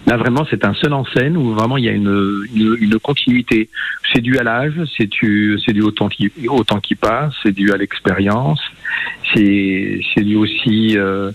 [0.07, 2.99] Là vraiment, c'est un seul en scène où vraiment il y a une une, une
[2.99, 3.69] continuité.
[4.13, 7.35] C'est dû à l'âge, c'est dû c'est dû au temps qui au temps qui passe,
[7.43, 8.61] c'est dû à l'expérience,
[9.35, 10.97] c'est dû aussi.
[10.97, 11.31] euh,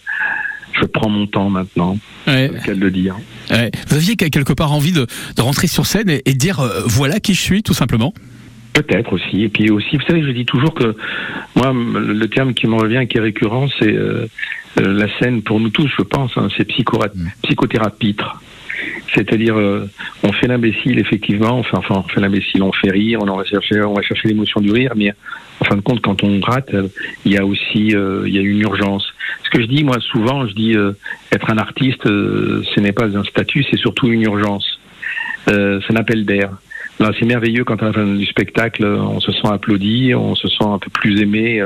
[0.80, 2.00] je prends mon temps maintenant.
[2.26, 2.50] Ouais.
[2.68, 3.16] Le dire.
[3.52, 3.70] Ouais.
[3.88, 6.82] Vous aviez quelque part envie de, de rentrer sur scène et, et de dire euh,
[6.88, 8.12] voilà qui je suis, tout simplement?
[8.74, 9.44] Peut-être aussi.
[9.44, 10.96] Et puis aussi, vous savez, je dis toujours que
[11.56, 14.26] moi, le terme qui me revient qui est récurrent, c'est euh,
[14.78, 17.12] la scène pour nous tous, je pense, hein, c'est psychora-
[17.44, 18.42] psychothérapitre.
[19.14, 19.90] C'est-à-dire, euh,
[20.24, 23.94] on fait l'imbécile, effectivement, enfin, on fait l'imbécile, on fait rire, on va chercher, on
[23.94, 25.14] va chercher l'émotion du rire, mais
[25.60, 26.88] en fin de compte, quand on rate, euh,
[27.26, 29.06] il y a aussi, euh, il y a une urgence.
[29.44, 30.76] Ce que je dis, moi, souvent, je dis,
[31.32, 34.80] être un artiste, ce n'est pas un statut, c'est surtout une urgence.
[35.46, 36.50] C'est un appel d'air.
[37.00, 40.48] Là, c'est merveilleux quand à la fin du spectacle, on se sent applaudi, on se
[40.48, 41.64] sent un peu plus aimé.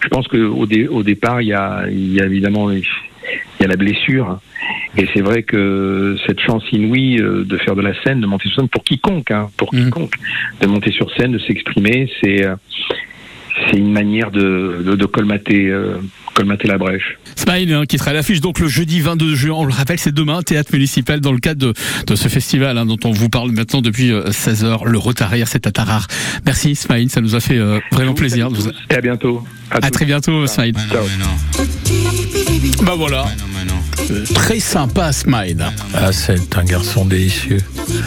[0.00, 2.70] Je pense qu'au au départ, il y a, il y a évidemment
[3.58, 4.38] il y a la blessure.
[4.96, 8.48] Et c'est vrai que cette chance inouïe euh, de faire de la scène, de monter
[8.48, 10.14] sur scène, pour quiconque, hein, pour quiconque,
[10.60, 12.56] de monter sur scène, de s'exprimer, c'est euh,
[13.70, 15.94] c'est une manière de, de, de colmater, euh,
[16.34, 17.16] colmater la brèche.
[17.36, 19.54] Smile hein, qui sera à l'affiche donc le jeudi 22 juin.
[19.56, 21.74] On le rappelle, c'est demain, théâtre municipal dans le cadre de,
[22.06, 24.86] de ce festival hein, dont on vous parle maintenant depuis 16h.
[24.86, 26.06] Le Rotary, c'est à Tarare.
[26.44, 28.50] Merci Smile, ça nous a fait euh, vraiment plaisir.
[28.50, 29.42] de vous- Et à bientôt.
[29.70, 30.74] À, très bientôt, Smile.
[32.82, 33.26] Bah voilà.
[34.34, 35.66] Très sympa, Smile.
[35.94, 37.58] Ah, c'est un garçon délicieux.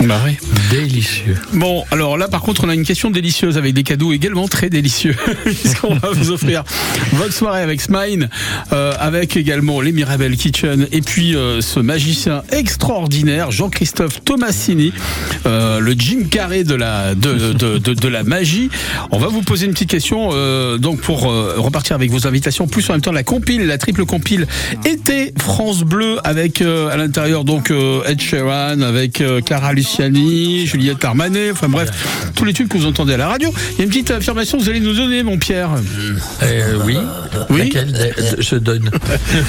[0.02, 0.38] Bah oui.
[0.72, 1.36] Délicieux.
[1.54, 4.70] Bon, alors là, par contre, on a une question délicieuse avec des cadeaux également très
[4.70, 6.64] délicieux, puisqu'on va vous offrir
[7.14, 8.30] votre soirée avec Smile,
[8.72, 14.94] euh, avec également les Mirabel Kitchen, et puis euh, ce magicien extraordinaire, Jean-Christophe Tomassini,
[15.46, 18.70] euh, le Jim Carrey de la, de, de, de, de la magie.
[19.12, 22.68] On va vous poser une petite question, euh, donc pour euh, repartir avec vos invitations,
[22.68, 24.39] plus en même temps la compile, la triple compile,
[24.86, 30.66] été France Bleu, avec euh, à l'intérieur donc euh, Ed Sheeran, avec euh, Clara Luciani,
[30.68, 31.90] Juliette Armanet, enfin bref,
[32.36, 33.52] tous les tubes que vous entendez à la radio.
[33.74, 35.70] Il y a une petite affirmation que vous allez nous donner, mon Pierre.
[36.86, 36.98] Oui.
[37.50, 37.60] Oui.
[37.60, 38.90] Laquelle je donne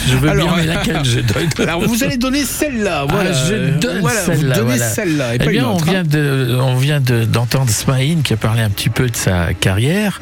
[0.09, 3.07] Je veux Alors, bien, mais laquelle je donne Alors vous allez donner celle-là.
[3.09, 4.55] Voilà, Ah, je donne voilà, vous celle-là.
[4.57, 4.89] donnez voilà.
[4.91, 5.35] celle-là.
[5.35, 5.85] Et Eh bien, une on hein.
[5.87, 9.55] vient de, on vient de- d'entendre Smaïn qui a parlé un petit peu de sa
[9.55, 10.21] carrière.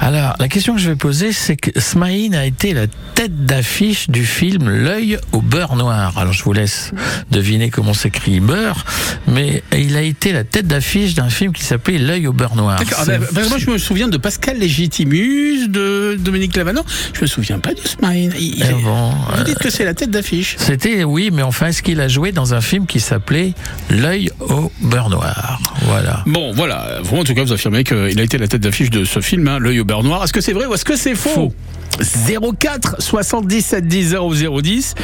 [0.00, 4.03] Alors, la question que je vais poser, c'est que Smaïn a été la tête d'affiche
[4.08, 6.16] du film L'œil au beurre noir.
[6.18, 6.92] Alors je vous laisse
[7.30, 8.84] deviner comment s'écrit beurre,
[9.28, 12.80] mais il a été la tête d'affiche d'un film qui s'appelait L'œil au beurre noir.
[12.96, 16.84] Ah, bah, bah, moi, je me souviens de Pascal Légitimus, de Dominique Lavanant.
[17.14, 18.32] Je me souviens pas de Smile.
[18.38, 20.56] Il- Eh bon, Vous euh, dites que c'est la tête d'affiche.
[20.58, 23.52] C'était, oui, mais enfin, est-ce qu'il a joué dans un film qui s'appelait
[23.90, 25.60] L'œil au beurre noir?
[25.82, 26.22] Voilà.
[26.26, 27.00] Bon, voilà.
[27.02, 29.46] Vous, en tout cas, vous affirmez qu'il a été la tête d'affiche de ce film,
[29.48, 30.24] hein, L'œil au beurre noir.
[30.24, 31.52] Est-ce que c'est vrai ou est-ce que c'est faux,
[32.00, 34.94] 04 77 10 0010.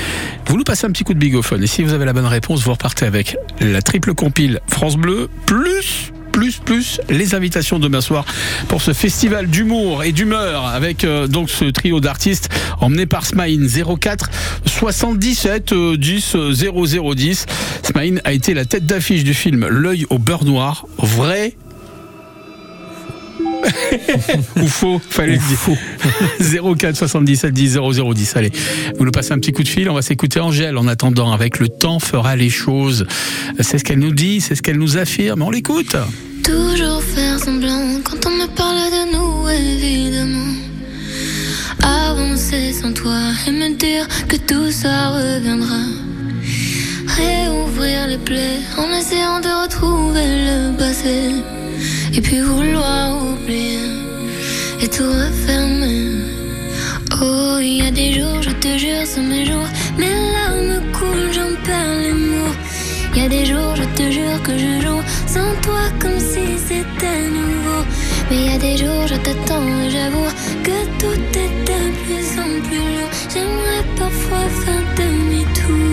[0.47, 1.62] Vous nous passez un petit coup de bigophone.
[1.62, 5.28] Et si vous avez la bonne réponse, vous repartez avec la triple compile France Bleu,
[5.47, 8.24] plus plus plus les invitations demain soir
[8.68, 12.49] pour ce festival d'humour et d'humeur avec euh, donc ce trio d'artistes
[12.80, 14.30] emmené par Smaïn 04
[14.64, 17.47] 77 euh, 10 euh, 0010
[17.82, 21.57] Smaïn a été la tête d'affiche du film L'œil au beurre noir vrai
[24.57, 26.77] ou faux Fallait le dire.
[26.79, 28.37] 04 77 10 0010.
[28.37, 28.53] Allez,
[28.99, 29.89] vous nous passez un petit coup de fil.
[29.89, 31.33] On va s'écouter Angèle en attendant.
[31.33, 33.07] Avec le temps fera les choses.
[33.61, 35.43] C'est ce qu'elle nous dit, c'est ce qu'elle nous affirme.
[35.43, 35.97] On l'écoute.
[36.43, 40.55] Toujours faire semblant quand on me parle de nous, évidemment.
[41.83, 45.83] Avancer sans toi et me dire que tout ça reviendra.
[47.07, 51.60] Réouvrir les plaies en essayant de retrouver le passé.
[52.13, 53.79] Et puis vouloir oublier
[54.81, 56.17] et tout refermer.
[57.23, 59.69] Oh, il y a des jours, je te jure, sont mes jours.
[59.97, 62.55] Mes larmes coulent, j'en perds les mots.
[63.15, 66.59] Il y a des jours, je te jure que je joue sans toi comme si
[66.67, 67.83] c'était nouveau.
[68.29, 70.31] Mais il y a des jours, je t'attends et j'avoue
[70.65, 73.11] que tout est de plus en plus lourd.
[73.33, 75.89] J'aimerais parfois faire demi-tour.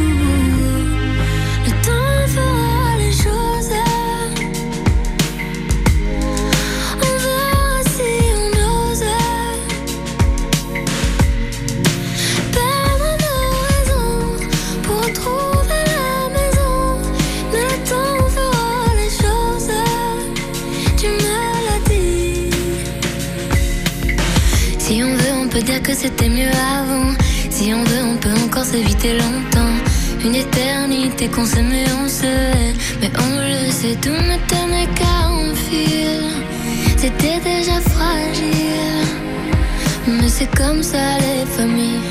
[25.97, 27.11] C'était mieux avant.
[27.49, 29.75] Si on veut, on peut encore s'éviter longtemps.
[30.23, 32.33] Une éternité qu'on s'aimait, on se.
[33.01, 36.21] Mais on le sait, tout ne tenait qu'à un fil.
[36.97, 39.07] C'était déjà fragile.
[40.07, 42.05] Mais c'est comme ça les familles.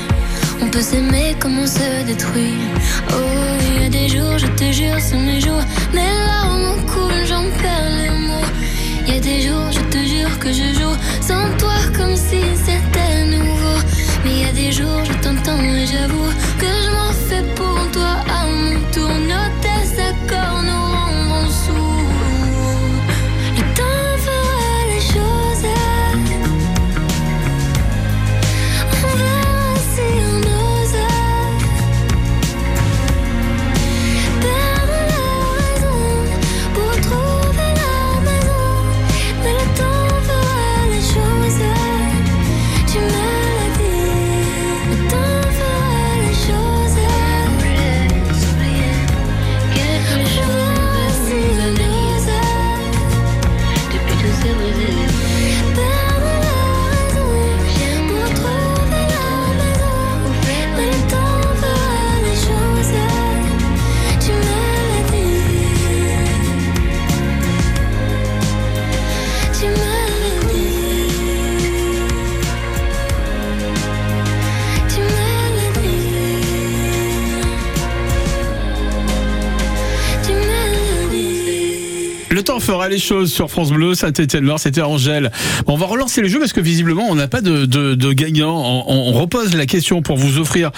[0.61, 2.59] On peut s'aimer comme on se détruit.
[3.11, 3.13] Oh,
[3.69, 5.63] il y a des jours, je te jure, c'est mes jours.
[5.93, 8.26] Mes larmes coulent, j'en perds les.
[9.27, 13.77] Des jours, je te jure que je joue sans toi comme si c'était nouveau.
[14.23, 17.91] Mais il y a des jours, je t'entends et j'avoue que je m'en fais pour
[17.91, 19.11] toi à mon tour.
[19.31, 20.86] Nos désaccords nous
[82.37, 85.31] Le temps fera les choses sur France Bleu, Saint-Étienne-Loire, c'était Angèle.
[85.65, 88.83] On va relancer le jeu parce que visiblement on n'a pas de, gagnant.
[88.87, 90.69] On, repose la question pour vous offrir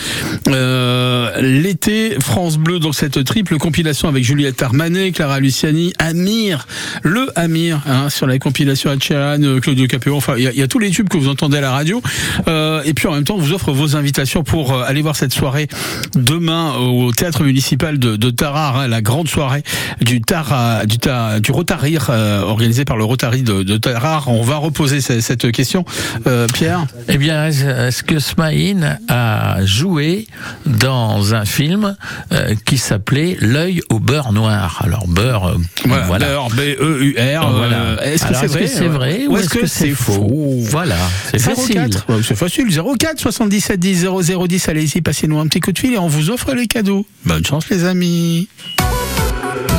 [0.48, 6.66] euh, l'été France Bleu, donc cette triple compilation avec Juliette Armanet, Clara Luciani, Amir,
[7.04, 10.80] le Amir, hein, sur la compilation Hatchan, euh, Claudio Capéo, enfin il y, a- tous
[10.80, 12.02] les tubes que vous entendez à la radio.
[12.48, 15.34] Euh, et puis en même temps on vous offre vos invitations pour aller voir cette
[15.34, 15.68] soirée
[16.16, 19.64] demain au théâtre municipal de, de Tarare, hein, la grande soirée
[20.00, 24.28] du Tara, du, Ta- du Rotarir euh, organisée par le Rotary de, de Tarare.
[24.28, 25.86] On va reposer ce- cette question,
[26.28, 26.86] Euh, Pierre.
[27.08, 30.28] Eh bien, est-ce que Smaïn a joué
[30.66, 31.96] dans un film
[32.32, 34.82] euh, qui s'appelait L'œil au beurre noir?
[34.84, 36.26] Alors, beurre, euh, Voilà, voilà.
[36.28, 37.50] beurre, B-E-U-R.
[37.52, 37.78] Voilà.
[37.78, 40.28] euh, Est-ce que c'est est-ce vrai que c'est vrai ou est-ce que c'est faux?
[40.64, 40.96] Voilà,
[41.32, 41.90] c'est 04, facile.
[42.24, 42.66] C'est facile.
[42.70, 44.70] 04 77 10 00 10.
[44.70, 47.06] Allez-y, passez-nous un petit coup de fil et on vous offre les cadeaux.
[47.26, 48.48] Bonne chance, les amis.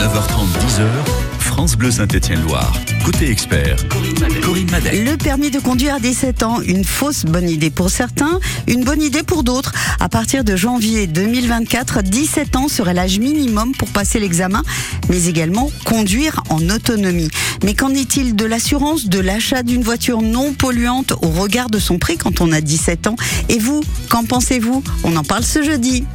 [0.01, 2.73] 9h30, 10h, France Bleu Saint-Étienne-Loire.
[3.05, 4.67] Côté expert, Corinne.
[5.05, 9.03] Le permis de conduire à 17 ans, une fausse bonne idée pour certains, une bonne
[9.03, 9.75] idée pour d'autres.
[10.01, 14.63] À partir de janvier 2024, 17 ans serait l'âge minimum pour passer l'examen,
[15.11, 17.29] mais également conduire en autonomie.
[17.63, 21.99] Mais qu'en est-il de l'assurance, de l'achat d'une voiture non polluante au regard de son
[21.99, 23.17] prix quand on a 17 ans?
[23.51, 24.83] Et vous, qu'en pensez-vous?
[25.05, 26.07] On en parle ce jeudi.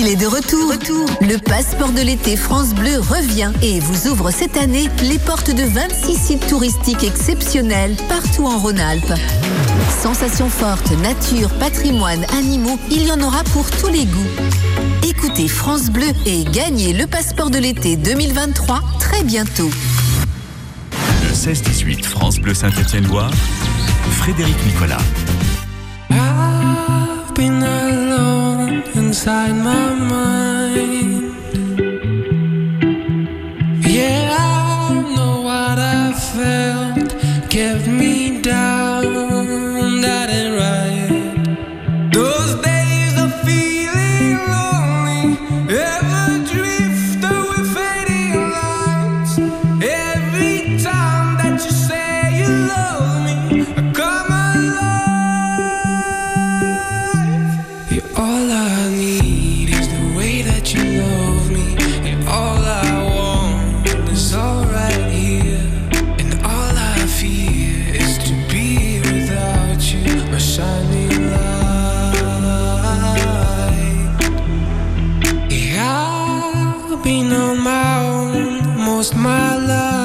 [0.00, 1.06] Il est de retour.
[1.20, 5.64] Le passeport de l'été France Bleu revient et vous ouvre cette année les portes de
[5.64, 9.12] 26 sites touristiques exceptionnels partout en Rhône-Alpes.
[10.00, 14.30] Sensations fortes, nature, patrimoine, animaux, il y en aura pour tous les goûts.
[15.02, 19.70] Écoutez France Bleu et gagnez le passeport de l'été 2023 très bientôt.
[21.24, 23.32] Le 16-18 France Bleu Saint-Étienne-Loire.
[24.12, 24.98] Frédéric Nicolas.
[29.18, 30.47] Inside my mind.
[77.08, 79.97] Been on my own most my life.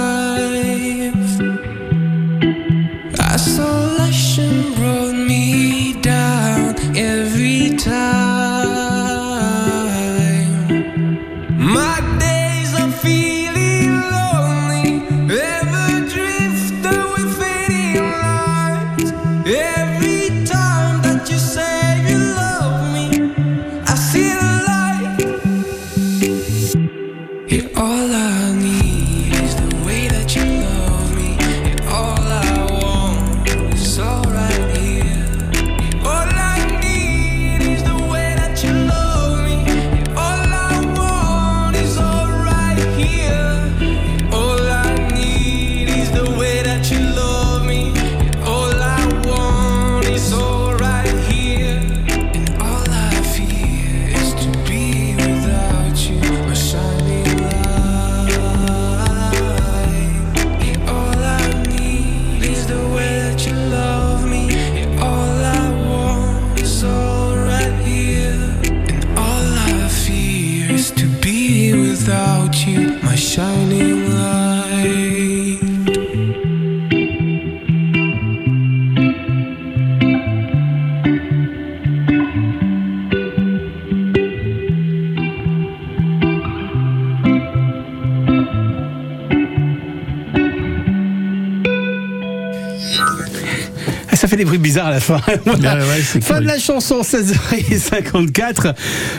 [94.44, 95.22] Des bruits bizarres à la fin.
[95.46, 95.74] Voilà.
[95.74, 96.44] Ouais, ouais, c'est fin cool.
[96.44, 98.74] de la chanson, 16h54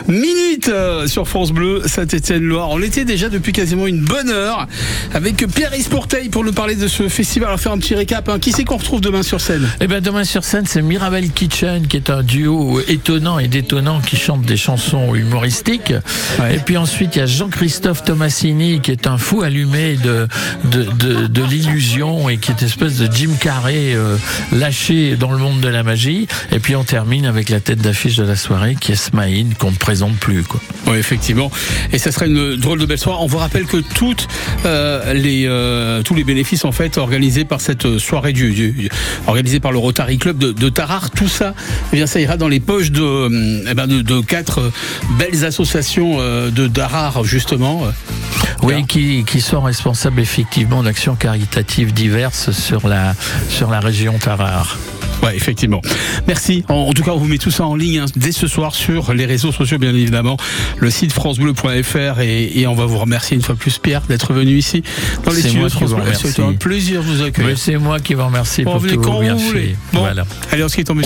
[0.07, 2.69] minutes euh, sur France Bleu, Saint-Étienne-Loire.
[2.69, 4.67] On était déjà depuis quasiment une bonne heure
[5.13, 7.47] avec Pierre Isporteil pour nous parler de ce festival.
[7.49, 8.29] Alors faire un petit récap.
[8.29, 8.39] hein.
[8.39, 9.67] Qui c'est qu'on retrouve demain sur scène?
[9.81, 13.99] Eh ben demain sur scène, c'est Mirabel Kitchen qui est un duo étonnant et détonnant
[14.01, 15.93] qui chante des chansons humoristiques.
[16.51, 20.27] Et puis ensuite il y a Jean-Christophe Tomassini qui est un fou allumé de
[20.65, 24.17] de, de, de l'illusion et qui est une espèce de Jim Carrey euh,
[24.51, 26.27] lâché dans le monde de la magie.
[26.51, 29.71] Et puis on termine avec la tête d'affiche de la soirée qui est Smaïn qu'on
[29.71, 30.59] ne présente plus quoi.
[30.87, 31.51] Oui, effectivement.
[31.91, 33.19] Et ça serait une drôle de belle soirée.
[33.21, 34.27] On vous rappelle que toutes
[34.65, 38.89] euh, les euh, tous les bénéfices en fait organisés par cette soirée du, du-
[39.27, 41.53] organisée par le Rotary Club de, de Tarare, tout ça,
[41.91, 44.71] eh bien ça ira dans les poches de euh, eh ben, de, de quatre
[45.19, 47.83] belles associations de Tarare justement.
[48.63, 53.13] Oui, qui, qui sont responsables effectivement d'actions caritatives diverses sur la,
[53.49, 54.77] sur la région Tarare.
[55.23, 55.81] Ouais, effectivement.
[56.27, 56.63] Merci.
[56.69, 58.75] En, en tout cas, on vous met tout ça en ligne hein, dès ce soir
[58.75, 60.37] sur les réseaux sociaux, bien évidemment,
[60.77, 64.57] le site francebleu.fr et, et on va vous remercier une fois plus, Pierre, d'être venu
[64.57, 64.83] ici
[65.23, 66.13] dans les C'est studios France vous Bleu.
[66.13, 67.57] C'était un plaisir de vous accueillir.
[67.57, 69.75] C'est moi qui vous remercie Bon, pour venez tout quand vous voulez.
[69.93, 69.99] Bon.
[69.99, 70.25] Voilà.
[70.51, 70.95] Allez, on se quitte en.